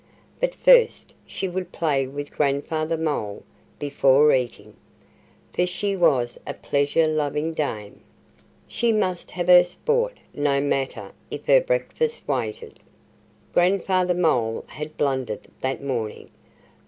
But 0.39 0.55
first 0.55 1.13
she 1.27 1.47
would 1.47 1.71
play 1.71 2.07
with 2.07 2.35
Grandfather 2.35 2.97
Mole, 2.97 3.43
before 3.77 4.33
eating. 4.33 4.75
For 5.53 5.67
she 5.67 5.95
was 5.95 6.39
a 6.47 6.55
pleasure 6.55 7.05
loving 7.05 7.53
dame. 7.53 7.99
She 8.67 8.91
must 8.91 9.29
have 9.29 9.45
her 9.45 9.63
sport, 9.63 10.17
no 10.33 10.59
matter 10.59 11.11
if 11.29 11.45
her 11.45 11.61
breakfast 11.61 12.27
waited. 12.27 12.79
Grandfather 13.53 14.15
Mole 14.15 14.63
had 14.69 14.97
blundered 14.97 15.47
that 15.59 15.83
morning. 15.83 16.31